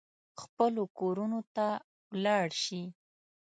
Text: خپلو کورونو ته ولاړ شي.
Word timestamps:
خپلو 0.41 0.83
کورونو 0.99 1.39
ته 1.55 1.67
ولاړ 2.11 2.47
شي. 2.63 2.81